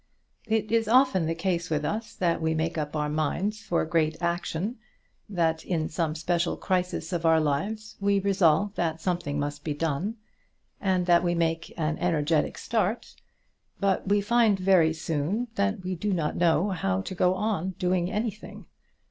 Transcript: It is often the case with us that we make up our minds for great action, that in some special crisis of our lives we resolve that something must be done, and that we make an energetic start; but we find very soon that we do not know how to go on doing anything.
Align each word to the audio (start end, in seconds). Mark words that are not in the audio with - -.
It 0.47 0.71
is 0.71 0.87
often 0.87 1.27
the 1.27 1.35
case 1.35 1.69
with 1.69 1.85
us 1.85 2.15
that 2.15 2.41
we 2.41 2.55
make 2.55 2.75
up 2.75 2.95
our 2.95 3.07
minds 3.07 3.61
for 3.61 3.85
great 3.85 4.19
action, 4.19 4.79
that 5.29 5.63
in 5.63 5.89
some 5.89 6.15
special 6.15 6.57
crisis 6.57 7.13
of 7.13 7.23
our 7.23 7.39
lives 7.39 7.97
we 7.99 8.17
resolve 8.19 8.73
that 8.73 8.99
something 8.99 9.37
must 9.39 9.63
be 9.63 9.75
done, 9.75 10.15
and 10.81 11.05
that 11.05 11.23
we 11.23 11.35
make 11.35 11.71
an 11.77 11.99
energetic 11.99 12.57
start; 12.57 13.13
but 13.79 14.07
we 14.09 14.21
find 14.21 14.57
very 14.57 14.91
soon 14.91 15.49
that 15.53 15.83
we 15.83 15.93
do 15.93 16.11
not 16.13 16.35
know 16.35 16.71
how 16.71 17.01
to 17.01 17.13
go 17.13 17.35
on 17.35 17.75
doing 17.77 18.09
anything. 18.11 18.65